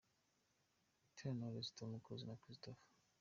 [1.03, 2.75] Butera Knowless, Tom Close na Christopher.